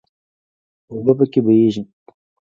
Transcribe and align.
اوبه 0.91 1.13
پکې 1.17 1.39
بهیږي. 1.45 1.83